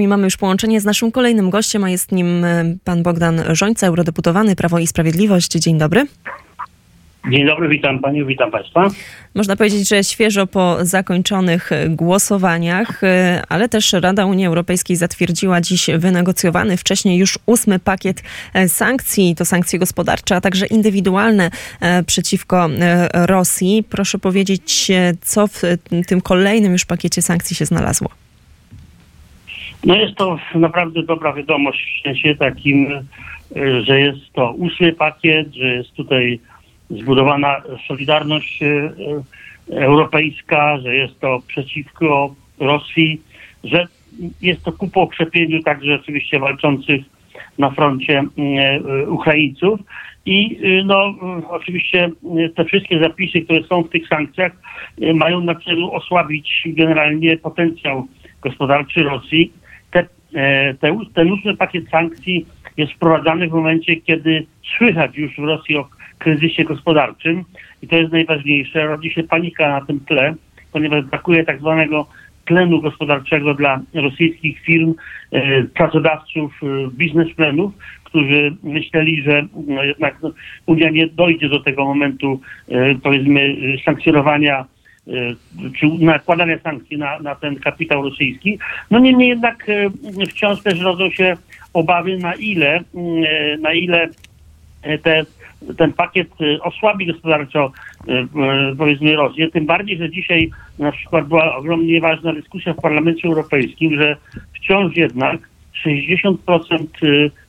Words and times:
I 0.00 0.08
mamy 0.08 0.24
już 0.24 0.36
połączenie 0.36 0.80
z 0.80 0.84
naszym 0.84 1.12
kolejnym 1.12 1.50
gościem, 1.50 1.84
a 1.84 1.90
jest 1.90 2.12
nim 2.12 2.44
e, 2.44 2.64
pan 2.84 3.02
Bogdan 3.02 3.42
Żońca, 3.48 3.86
eurodeputowany 3.86 4.56
Prawo 4.56 4.78
i 4.78 4.86
Sprawiedliwość. 4.86 5.52
Dzień 5.52 5.78
dobry. 5.78 6.06
Dzień 7.30 7.46
dobry, 7.46 7.68
witam 7.68 7.98
panią, 7.98 8.26
witam 8.26 8.50
państwa. 8.50 8.88
Można 9.34 9.56
powiedzieć, 9.56 9.88
że 9.88 10.04
świeżo 10.04 10.46
po 10.46 10.76
zakończonych 10.80 11.70
głosowaniach, 11.88 13.04
e, 13.04 13.42
ale 13.48 13.68
też 13.68 13.92
Rada 13.92 14.26
Unii 14.26 14.46
Europejskiej 14.46 14.96
zatwierdziła 14.96 15.60
dziś 15.60 15.86
wynegocjowany 15.98 16.76
wcześniej 16.76 17.18
już 17.18 17.38
ósmy 17.46 17.78
pakiet 17.78 18.22
e, 18.54 18.68
sankcji. 18.68 19.34
To 19.34 19.44
sankcje 19.44 19.78
gospodarcze, 19.78 20.36
a 20.36 20.40
także 20.40 20.66
indywidualne 20.66 21.50
e, 21.80 22.02
przeciwko 22.02 22.68
Rosji. 23.14 23.84
Proszę 23.90 24.18
powiedzieć, 24.18 24.90
co 25.20 25.46
w 25.46 25.62
tym 26.06 26.20
kolejnym 26.20 26.72
już 26.72 26.84
pakiecie 26.84 27.22
sankcji 27.22 27.56
się 27.56 27.64
znalazło? 27.66 28.27
No 29.84 29.94
jest 29.94 30.14
to 30.14 30.38
naprawdę 30.54 31.02
dobra 31.02 31.32
wiadomość 31.32 32.00
w 32.00 32.02
sensie 32.02 32.34
takim, 32.34 32.88
że 33.82 34.00
jest 34.00 34.32
to 34.32 34.52
ósmy 34.52 34.92
pakiet, 34.92 35.54
że 35.54 35.74
jest 35.74 35.92
tutaj 35.92 36.40
zbudowana 36.90 37.62
solidarność 37.88 38.62
e, 38.62 38.66
e, 38.66 38.90
europejska, 39.70 40.78
że 40.78 40.94
jest 40.94 41.20
to 41.20 41.42
przeciwko 41.46 42.34
Rosji, 42.60 43.20
że 43.64 43.86
jest 44.42 44.64
to 44.64 44.72
ku 44.72 44.88
pokrzepieniu 44.88 45.62
także 45.62 45.94
oczywiście 45.94 46.38
walczących 46.38 47.04
na 47.58 47.70
froncie 47.70 48.24
Ukraińców. 49.06 49.80
I 50.26 50.60
no, 50.84 51.14
oczywiście 51.48 52.10
te 52.54 52.64
wszystkie 52.64 53.00
zapisy, 53.00 53.40
które 53.40 53.62
są 53.62 53.82
w 53.82 53.90
tych 53.90 54.08
sankcjach, 54.08 54.52
mają 55.14 55.40
na 55.40 55.54
celu 55.54 55.92
osłabić 55.92 56.62
generalnie 56.66 57.36
potencjał 57.36 58.06
gospodarczy 58.42 59.02
Rosji. 59.02 59.52
Te, 60.32 60.74
te, 60.80 60.98
ten 61.14 61.32
ósmy 61.32 61.56
pakiet 61.56 61.90
sankcji 61.90 62.46
jest 62.76 62.92
wprowadzany 62.92 63.48
w 63.48 63.52
momencie, 63.52 63.96
kiedy 63.96 64.46
słychać 64.78 65.16
już 65.16 65.36
w 65.36 65.44
Rosji 65.44 65.76
o 65.76 65.88
kryzysie 66.18 66.64
gospodarczym 66.64 67.44
i 67.82 67.88
to 67.88 67.96
jest 67.96 68.12
najważniejsze. 68.12 68.86
Rodzi 68.86 69.10
się 69.10 69.22
panika 69.22 69.68
na 69.68 69.86
tym 69.86 70.00
tle, 70.00 70.34
ponieważ 70.72 71.04
brakuje 71.04 71.44
tak 71.44 71.60
zwanego 71.60 72.06
tlenu 72.44 72.80
gospodarczego 72.80 73.54
dla 73.54 73.80
rosyjskich 73.94 74.60
firm, 74.60 74.94
e, 75.32 75.62
pracodawców, 75.62 76.60
e, 76.62 76.66
biznesmenów, 76.90 77.72
którzy 78.04 78.56
myśleli, 78.62 79.22
że 79.22 79.46
no 79.66 79.84
jednak 79.84 80.16
Unia 80.66 80.90
nie 80.90 81.06
dojdzie 81.06 81.48
do 81.48 81.60
tego 81.60 81.84
momentu, 81.84 82.40
e, 82.68 82.94
powiedzmy, 82.94 83.56
sankcjonowania 83.84 84.64
czy 85.80 85.86
nakładania 86.00 86.58
sankcji 86.58 86.98
na, 86.98 87.18
na 87.18 87.34
ten 87.34 87.56
kapitał 87.56 88.02
rosyjski. 88.02 88.58
No 88.90 88.98
niemniej 88.98 89.28
jednak 89.28 89.66
wciąż 90.30 90.62
też 90.62 90.80
rodzą 90.80 91.10
się 91.10 91.36
obawy, 91.72 92.18
na 92.18 92.34
ile, 92.34 92.80
na 93.60 93.72
ile 93.72 94.08
te 95.02 95.24
ten 95.76 95.92
pakiet 95.92 96.28
y, 96.40 96.62
osłabi 96.62 97.06
gospodarczo 97.06 97.72
y, 98.08 98.12
y, 98.12 98.76
powiedzmy 98.78 99.16
Rosję, 99.16 99.50
tym 99.50 99.66
bardziej, 99.66 99.98
że 99.98 100.10
dzisiaj 100.10 100.50
na 100.78 100.92
przykład 100.92 101.28
była 101.28 101.56
ogromnie 101.56 102.00
ważna 102.00 102.32
dyskusja 102.32 102.74
w 102.74 102.80
Parlamencie 102.80 103.28
Europejskim, 103.28 104.00
że 104.00 104.16
wciąż 104.54 104.96
jednak 104.96 105.48
60% 105.86 106.86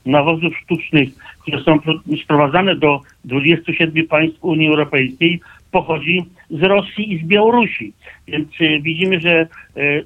nawozów 0.06 0.52
sztucznych, 0.64 1.08
które 1.42 1.62
są 1.62 1.78
sprowadzane 2.24 2.76
do 2.76 3.00
27 3.24 4.06
państw 4.06 4.44
Unii 4.44 4.68
Europejskiej, 4.68 5.40
pochodzi 5.70 6.24
z 6.50 6.62
Rosji 6.62 7.12
i 7.12 7.18
z 7.18 7.26
Białorusi. 7.26 7.92
Więc 8.28 8.48
widzimy, 8.82 9.20
że 9.20 9.46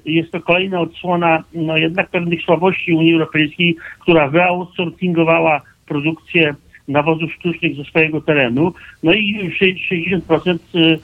jest 0.05 0.31
to 0.31 0.41
kolejna 0.41 0.79
odsłona 0.79 1.43
no 1.53 1.77
jednak 1.77 2.09
pewnych 2.09 2.41
słabości 2.41 2.93
Unii 2.93 3.13
Europejskiej, 3.13 3.75
która 3.99 4.27
wyoutsourcingowała 4.27 5.61
produkcję 5.87 6.55
nawozów 6.87 7.33
sztucznych 7.33 7.75
ze 7.75 7.83
swojego 7.83 8.21
terenu. 8.21 8.73
No 9.03 9.13
i 9.13 9.51
60% 9.61 10.57
y, 10.75 10.99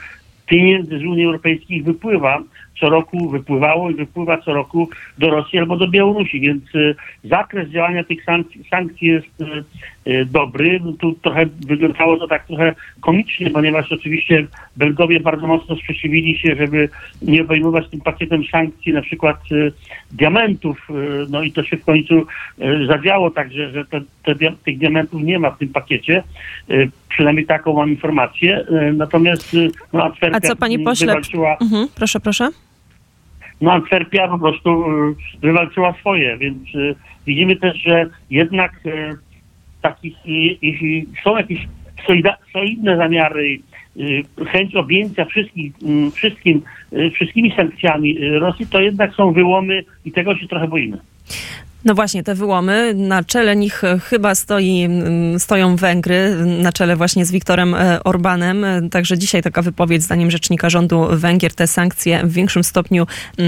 pieniędzy 0.46 1.00
z 1.00 1.04
Unii 1.04 1.26
Europejskiej 1.26 1.82
wypływa 1.82 2.44
co 2.80 2.90
roku, 2.90 3.30
wypływało 3.30 3.90
i 3.90 3.96
wypływa 3.96 4.38
co 4.38 4.54
roku 4.54 4.90
do 5.18 5.30
Rosji 5.30 5.60
albo 5.60 5.78
do 5.78 5.88
Białorusi, 5.88 6.40
więc 6.40 6.76
y, 6.76 6.96
zakres 7.24 7.70
działania 7.70 8.04
tych 8.04 8.24
sankcji, 8.24 8.64
sankcji 8.70 9.08
jest 9.08 9.42
y, 10.08 10.26
dobry. 10.26 10.80
No 10.84 10.94
tu 10.94 11.14
trochę 11.14 11.46
wyglądało 11.68 12.18
to 12.18 12.28
tak 12.28 12.48
trochę 12.48 12.76
komicznie, 13.02 13.50
ponieważ 13.50 13.92
oczywiście 13.92 14.48
Belgowie 14.78 15.20
bardzo 15.20 15.48
mocno 15.48 15.76
sprzeciwili 15.76 16.38
się, 16.38 16.56
żeby 16.56 16.90
nie 17.22 17.42
obejmować 17.42 17.90
tym 17.90 18.02
pakietem 18.02 18.44
sankcji 18.52 18.94
na 18.94 19.02
przykład 19.02 19.38
diamentów, 20.12 20.88
no 21.30 21.44
i 21.44 21.52
to 21.52 21.64
się 21.64 21.78
w 21.78 21.86
końcu 21.86 22.26
zadziało 22.88 23.32
także, 23.32 23.72
że 23.72 23.86
te, 23.86 24.02
te, 24.24 24.36
tych 24.66 24.78
diamentów 24.78 25.24
nie 25.24 25.40
ma 25.40 25.52
w 25.52 25.58
tym 25.58 25.70
pakiecie. 25.70 26.24
Przynajmniej 27.10 27.46
taką 27.46 27.74
mam 27.74 27.90
informację. 27.90 28.66
Natomiast 28.94 29.56
no, 29.94 30.04
Antwerpia 30.04 30.38
A 30.38 30.42
co 30.42 30.56
pani 30.56 30.80
pośle? 30.80 31.16
Mhm, 31.62 31.88
proszę, 31.96 32.20
proszę. 32.20 32.50
No 33.62 33.72
Antwerpia 33.72 34.28
po 34.28 34.40
prostu 34.40 34.84
wywalczyła 35.42 35.94
swoje, 35.94 36.38
więc 36.38 36.58
widzimy 37.26 37.56
też, 37.56 37.78
że 37.78 38.06
jednak 38.30 38.72
takich, 39.82 40.16
jeśli 40.62 41.06
są 41.24 41.38
jakieś 41.38 41.68
solidne 42.54 42.98
zamiary, 42.98 43.60
chęć 44.48 44.76
objęcia 44.76 45.26
wszystkich, 45.26 45.74
wszystkim, 46.14 46.62
wszystkimi 47.14 47.54
sankcjami 47.56 48.18
Rosji, 48.40 48.68
to 48.68 48.82
jednak 48.82 49.14
są 49.14 49.32
wyłomy 49.32 49.84
i 50.06 50.12
tego 50.12 50.38
się 50.38 50.48
trochę 50.48 50.68
boimy. 50.68 50.98
No 51.86 51.96
właśnie, 51.96 52.24
te 52.24 52.36
wyłomy, 52.36 52.94
na 52.94 53.24
czele 53.24 53.56
nich 53.56 53.82
chyba 54.10 54.36
stoi, 54.36 54.90
stoją 55.38 55.76
Węgry, 55.76 56.36
na 56.46 56.72
czele 56.72 56.96
właśnie 56.96 57.26
z 57.26 57.32
Viktorem 57.32 57.76
e, 57.76 58.04
Orbanem. 58.04 58.66
Także 58.92 59.18
dzisiaj 59.18 59.42
taka 59.42 59.62
wypowiedź, 59.62 60.04
zdaniem 60.04 60.32
rzecznika 60.32 60.70
rządu 60.70 61.08
Węgier, 61.12 61.54
te 61.54 61.68
sankcje 61.68 62.24
w 62.24 62.32
większym 62.32 62.64
stopniu 62.64 63.08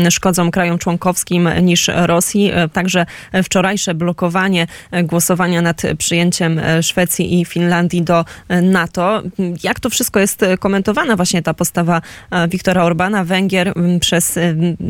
szkodzą 0.09 0.51
krajom 0.51 0.77
członkowskim 0.77 1.49
niż 1.61 1.89
Rosji. 1.95 2.51
E, 2.53 2.69
także 2.69 3.05
wczorajsze 3.43 3.93
blokowanie 3.93 4.67
e, 4.91 5.03
głosowania 5.03 5.61
nad 5.61 5.81
przyjęciem 5.97 6.61
Szwecji 6.81 7.41
i 7.41 7.45
Finlandii 7.45 8.01
do 8.01 8.25
NATO. 8.61 9.21
Jak 9.63 9.79
to 9.79 9.89
wszystko 9.89 10.19
jest 10.19 10.45
komentowana 10.59 11.15
właśnie 11.15 11.41
ta 11.41 11.53
postawa 11.53 12.01
Viktora 12.49 12.83
Orbana, 12.83 13.23
Węgier 13.23 13.73
przez 13.99 14.39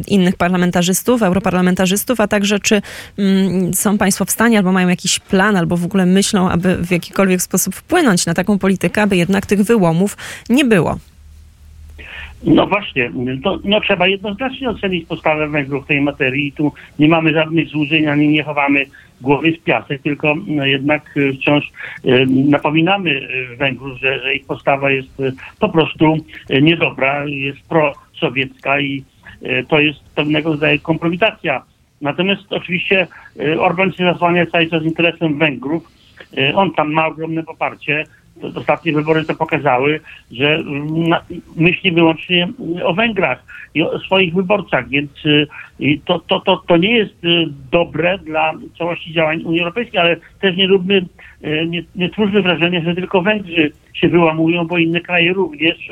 innych 0.08 0.36
parlamentarzystów, 0.36 1.24
europarlamentarzystów, 1.24 2.20
a 2.20 2.28
także 2.28 2.60
czy 2.60 2.82
są 3.74 3.98
Państwo 3.98 4.26
w 4.26 4.32
stanie, 4.32 4.58
albo 4.58 4.72
mają 4.72 4.88
jakiś 4.88 5.20
plan, 5.20 5.56
albo 5.56 5.78
w 5.78 5.86
ogóle 5.86 6.06
myślą, 6.06 6.50
aby 6.50 6.78
w 6.78 6.92
jakikolwiek 6.92 7.42
sposób 7.42 7.76
wpłynąć 7.76 8.26
na 8.26 8.34
taką 8.34 8.60
politykę, 8.60 9.02
aby 9.02 9.18
jednak 9.18 9.46
tych 9.46 9.62
wyłomów 9.62 10.18
nie 10.50 10.66
było? 10.66 10.98
No 12.44 12.68
właśnie, 12.68 13.12
to, 13.44 13.60
no 13.64 13.82
trzeba 13.82 14.08
jednoznacznie 14.08 14.70
ocenić 14.70 15.08
postawę 15.08 15.50
Węgrów 15.50 15.84
w 15.84 15.88
tej 15.88 16.02
materii. 16.02 16.52
Tu 16.52 16.74
nie 17.00 17.08
mamy 17.08 17.34
żadnych 17.34 17.70
złudzeń, 17.70 18.08
ani 18.08 18.28
nie 18.28 18.44
chowamy 18.44 18.86
głowy 19.22 19.52
w 19.52 19.64
piasek, 19.64 20.02
tylko 20.02 20.36
no 20.48 20.66
jednak 20.66 21.18
e, 21.18 21.34
wciąż 21.34 21.72
e, 22.06 22.26
napominamy 22.26 23.12
e, 23.12 23.56
Węgrów, 23.56 24.00
że, 24.00 24.20
że 24.20 24.36
ich 24.36 24.46
postawa 24.46 24.92
jest 24.92 25.10
po 25.60 25.70
prostu 25.70 26.18
niedobra, 26.62 27.26
jest 27.26 27.60
prosowiecka 27.62 28.80
i 28.80 29.04
to 29.68 29.80
jest 29.80 30.00
pewnego 30.16 30.52
rodzaju 30.52 30.80
kompromitacja 30.80 31.64
Natomiast 32.04 32.54
oczywiście 32.54 33.08
y, 33.40 33.62
Orban 33.62 33.92
się 33.92 34.04
zasłania 34.04 34.46
cały 34.46 34.68
czas 34.68 34.84
interesem 34.84 35.40
Węgrów. 35.40 35.92
Y, 36.38 36.56
on 36.56 36.72
tam 36.72 36.94
ma 36.94 37.08
ogromne 37.08 37.44
poparcie. 37.44 38.04
Ostatnie 38.56 38.94
wybory 38.94 39.24
to 39.24 39.36
pokazały, 39.36 40.00
że 40.32 40.56
mm, 40.56 41.20
myśli 41.56 41.92
wyłącznie 41.92 42.48
o 42.84 42.94
Węgrach 42.94 43.44
i 43.74 43.82
o 43.82 44.00
swoich 44.00 44.34
wyborcach, 44.34 44.90
więc 44.90 45.12
y, 45.26 45.48
to, 46.06 46.20
to, 46.20 46.40
to, 46.40 46.64
to 46.68 46.78
nie 46.78 46.98
jest 46.98 47.16
dobre 47.72 48.18
dla 48.18 48.54
całości 48.78 49.14
działań 49.14 49.44
Unii 49.44 49.60
Europejskiej, 49.60 50.00
ale 50.00 50.18
też 50.42 50.58
nie 50.58 50.68
róbmy, 50.68 51.06
nie, 51.68 51.84
nie 51.96 52.10
twórzmy 52.10 52.42
wrażenia, 52.42 52.82
że 52.82 52.96
tylko 52.96 53.22
Węgrzy 53.22 53.72
się 53.94 54.10
wyłamują, 54.10 54.68
bo 54.68 54.78
inne 54.78 55.02
kraje 55.02 55.34
również 55.34 55.90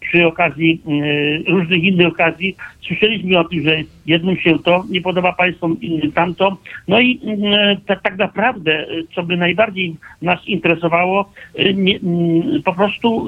przy 0.00 0.26
okazji 0.26 0.82
różnych 1.48 1.84
innych 1.84 2.06
okazji 2.06 2.56
słyszeliśmy 2.80 3.38
o 3.38 3.44
tym, 3.44 3.62
że 3.62 3.76
jednym 4.06 4.36
się 4.36 4.58
to 4.58 4.84
nie 4.90 5.00
podoba 5.00 5.32
państwom, 5.32 5.80
innym 5.80 6.12
tamto. 6.12 6.56
No 6.88 7.00
i 7.00 7.20
tak, 7.86 8.02
tak 8.02 8.18
naprawdę, 8.18 8.86
co 9.14 9.22
by 9.22 9.36
najbardziej 9.36 9.96
nas 10.22 10.48
interesowało, 10.48 11.32
nie, 11.74 11.98
po 12.64 12.72
prostu 12.72 13.26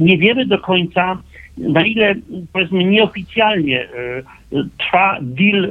nie 0.00 0.18
wiemy 0.18 0.46
do 0.46 0.58
końca, 0.58 1.18
na 1.58 1.86
ile 1.86 2.14
powiedzmy 2.52 2.84
nieoficjalnie 2.84 3.88
trwa 4.78 5.18
deal 5.22 5.70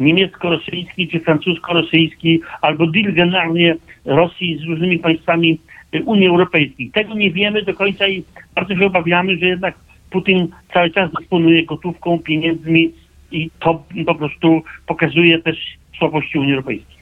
niemiecko-rosyjski 0.00 1.08
czy 1.08 1.20
francusko-rosyjski, 1.20 2.40
albo 2.60 2.86
deal 2.86 3.14
generalnie 3.14 3.76
Rosji 4.04 4.58
z 4.58 4.62
różnymi 4.62 4.98
państwami 4.98 5.58
Unii 6.04 6.28
Europejskiej. 6.28 6.90
Tego 6.90 7.14
nie 7.14 7.30
wiemy 7.30 7.62
do 7.62 7.74
końca 7.74 8.08
i 8.08 8.24
bardzo 8.54 8.76
się 8.76 8.86
obawiamy, 8.86 9.36
że 9.38 9.46
jednak 9.46 9.74
Putin 10.10 10.48
cały 10.74 10.90
czas 10.90 11.10
dysponuje 11.18 11.64
gotówką, 11.64 12.18
pieniędzmi 12.18 12.92
i 13.32 13.50
to 13.60 13.84
po 14.06 14.14
prostu 14.14 14.62
pokazuje 14.86 15.38
też 15.38 15.56
słabości 15.98 16.38
Unii 16.38 16.52
Europejskiej. 16.52 16.99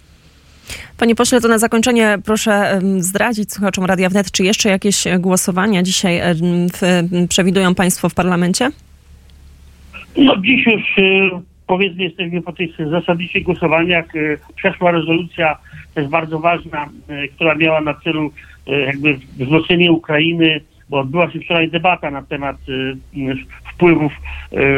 Panie 0.98 1.14
pośle, 1.14 1.40
to 1.40 1.48
na 1.48 1.58
zakończenie 1.58 2.18
proszę 2.24 2.80
zdradzić 2.98 3.52
słuchaczom 3.52 3.84
Radia 3.84 4.08
Wnet, 4.08 4.30
czy 4.30 4.44
jeszcze 4.44 4.68
jakieś 4.68 5.04
głosowania 5.18 5.82
dzisiaj 5.82 6.20
w, 6.74 7.02
przewidują 7.28 7.74
Państwo 7.74 8.08
w 8.08 8.14
parlamencie? 8.14 8.70
No 10.16 10.36
dziś 10.36 10.66
już 10.66 10.98
y, 10.98 11.30
powiedzmy 11.66 12.04
jesteśmy 12.04 12.42
po 12.42 12.52
tych 12.52 12.70
zasadniczych 12.90 13.42
głosowaniach. 13.42 14.14
Y, 14.14 14.38
przeszła 14.56 14.90
rezolucja, 14.90 15.58
jest 15.96 16.10
bardzo 16.10 16.38
ważna, 16.38 16.88
która 17.34 17.54
miała 17.54 17.80
na 17.80 17.94
celu 17.94 18.30
jakby 18.66 19.18
wzmocnienie 19.38 19.92
Ukrainy, 19.92 20.60
bo 20.88 20.98
odbyła 21.00 21.30
się 21.30 21.40
wczoraj 21.40 21.70
debata 21.70 22.10
na 22.10 22.22
temat 22.22 22.56
wpływów 23.74 24.12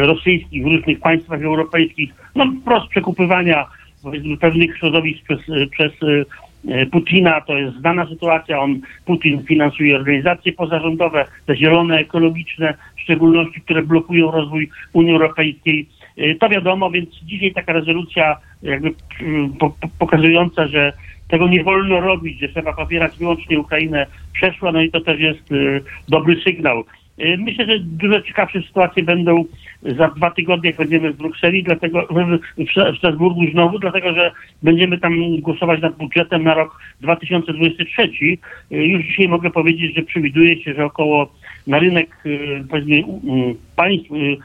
rosyjskich 0.03 0.63
w 0.65 0.67
różnych 0.67 1.01
państwach 1.01 1.43
europejskich, 1.43 2.11
no 2.35 2.53
wprost 2.63 2.89
przekupywania 2.89 3.67
powiedzmy 4.03 4.37
pewnych 4.37 4.79
środowisk 4.79 5.25
przez, 5.25 5.41
przez 5.71 5.93
Putina, 6.93 7.41
to 7.41 7.59
jest 7.59 7.77
znana 7.77 8.07
sytuacja, 8.07 8.61
on, 8.61 8.81
Putin 9.05 9.45
finansuje 9.45 9.97
organizacje 9.97 10.53
pozarządowe, 10.53 11.27
te 11.47 11.57
zielone, 11.57 11.99
ekologiczne, 11.99 12.75
w 12.97 13.01
szczególności, 13.01 13.61
które 13.61 13.83
blokują 13.83 14.31
rozwój 14.31 14.71
Unii 14.93 15.13
Europejskiej. 15.13 15.89
To 16.41 16.49
wiadomo, 16.49 16.91
więc 16.91 17.11
dzisiaj 17.23 17.53
taka 17.53 17.73
rezolucja 17.73 18.37
jakby 18.63 18.91
po, 19.59 19.75
pokazująca, 19.99 20.67
że 20.67 20.93
tego 21.29 21.49
nie 21.49 21.65
wolno 21.65 22.01
robić, 22.01 22.41
że 22.41 22.49
trzeba 22.49 22.73
popierać 22.73 23.19
wyłącznie 23.19 23.61
Ukrainę 23.61 24.07
przeszła, 24.33 24.73
no 24.73 24.83
i 24.83 24.91
to 24.91 25.01
też 25.01 25.21
jest 25.21 25.49
dobry 26.09 26.41
sygnał. 26.45 26.85
Myślę, 27.39 27.67
że 27.67 27.79
dużo 27.79 28.21
ciekawsze 28.21 28.63
sytuacje 28.63 29.03
będą 29.03 29.45
za 29.83 30.09
dwa 30.09 30.31
tygodnie, 30.31 30.71
jak 30.71 30.79
będziemy 30.79 31.13
w 31.13 31.17
Brukseli, 31.17 31.63
dlatego 31.63 32.07
w 32.59 32.99
Strasburgu 32.99 33.41
znowu, 33.53 33.79
dlatego 33.79 34.15
że 34.15 34.33
będziemy 34.63 34.99
tam 34.99 35.41
głosować 35.41 35.81
nad 35.81 35.97
budżetem 35.97 36.45
na 36.45 36.55
rok 36.55 36.81
2023. 37.01 38.11
Już 38.71 39.05
dzisiaj 39.05 39.29
mogę 39.29 39.51
powiedzieć, 39.51 39.95
że 39.95 40.03
przewiduje 40.03 40.63
się, 40.63 40.75
że 40.75 40.85
około 40.85 41.33
na 41.67 41.79
rynek 41.79 42.27
y, 42.27 42.65
państw 43.77 44.11
y, 44.13 44.37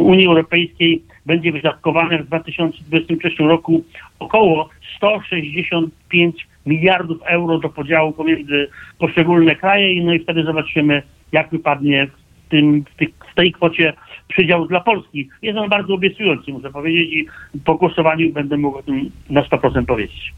Unii 0.00 0.26
Europejskiej 0.26 1.02
będzie 1.26 1.52
wydatkowane 1.52 2.18
w 2.18 2.26
2023 2.26 3.30
roku 3.38 3.84
około 4.18 4.68
165 4.96 6.46
miliardów 6.66 7.18
euro 7.22 7.58
do 7.58 7.68
podziału 7.68 8.12
pomiędzy 8.12 8.68
poszczególne 8.98 9.56
kraje, 9.56 10.04
no 10.04 10.14
i 10.14 10.18
wtedy 10.18 10.44
zobaczymy, 10.44 11.02
jak 11.32 11.50
wypadnie 11.50 12.06
w, 12.06 12.50
tym, 12.50 12.84
w, 13.30 13.34
tej 13.34 13.52
kwocie 13.52 13.92
przydział 14.28 14.66
dla 14.66 14.80
Polski. 14.80 15.28
Jest 15.42 15.58
on 15.58 15.68
bardzo 15.68 15.94
obiecujący, 15.94 16.52
muszę 16.52 16.70
powiedzieć, 16.70 17.12
i 17.12 17.26
po 17.64 17.74
głosowaniu 17.74 18.32
będę 18.32 18.56
mógł 18.56 18.78
o 18.78 18.82
tym 18.82 19.10
na 19.30 19.42
100% 19.42 19.84
powiedzieć. 19.86 20.32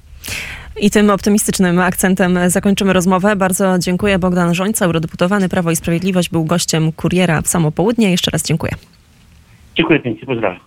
I 0.80 0.90
tym 0.90 1.10
optymistycznym 1.10 1.78
akcentem 1.78 2.38
zakończymy 2.46 2.92
rozmowę. 2.92 3.36
Bardzo 3.36 3.78
dziękuję. 3.78 4.18
Bogdan 4.18 4.54
Żońca, 4.54 4.84
eurodeputowany 4.84 5.48
Prawo 5.48 5.70
i 5.70 5.76
Sprawiedliwość, 5.76 6.30
był 6.30 6.44
gościem 6.44 6.92
Kuriera 6.92 7.42
w 7.42 7.46
samo 7.46 7.72
południe. 7.72 8.10
Jeszcze 8.10 8.30
raz 8.30 8.46
dziękuję. 8.46 8.72
Dziękuję 9.76 10.00
pięknie, 10.00 10.26
pozdrawiam. 10.26 10.60